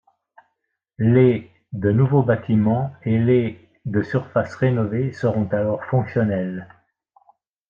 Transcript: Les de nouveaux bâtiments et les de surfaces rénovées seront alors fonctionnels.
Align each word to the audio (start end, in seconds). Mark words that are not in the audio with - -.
Les 0.97 1.51
de 1.73 1.91
nouveaux 1.91 2.23
bâtiments 2.23 2.91
et 3.03 3.19
les 3.19 3.69
de 3.85 4.01
surfaces 4.01 4.55
rénovées 4.55 5.11
seront 5.13 5.45
alors 5.51 5.85
fonctionnels. 5.85 6.67